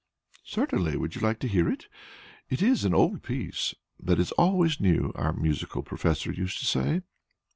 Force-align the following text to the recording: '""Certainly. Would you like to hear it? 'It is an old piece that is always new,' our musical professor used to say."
'""Certainly. 0.43 0.97
Would 0.97 1.13
you 1.13 1.21
like 1.21 1.37
to 1.41 1.47
hear 1.47 1.69
it? 1.69 1.87
'It 2.49 2.63
is 2.63 2.85
an 2.85 2.93
old 2.95 3.21
piece 3.21 3.75
that 3.99 4.19
is 4.19 4.31
always 4.31 4.79
new,' 4.79 5.11
our 5.13 5.31
musical 5.31 5.83
professor 5.83 6.31
used 6.31 6.57
to 6.57 6.65
say." 6.65 7.01